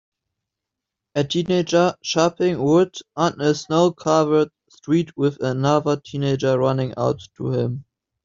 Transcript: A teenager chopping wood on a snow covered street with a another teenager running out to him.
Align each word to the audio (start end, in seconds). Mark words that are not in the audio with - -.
A 1.13 1.23
teenager 1.23 1.93
chopping 2.01 2.57
wood 2.59 2.97
on 3.15 3.39
a 3.39 3.53
snow 3.53 3.91
covered 3.91 4.49
street 4.71 5.15
with 5.15 5.39
a 5.43 5.51
another 5.51 5.95
teenager 5.95 6.57
running 6.57 6.95
out 6.97 7.21
to 7.37 7.51
him. 7.51 7.85